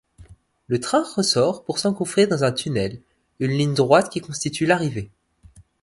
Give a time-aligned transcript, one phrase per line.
[0.65, 3.03] Le train ressort pour s'engouffrer dans un tunnel,
[3.39, 5.11] une ligne droite qui constitue l'arrivée.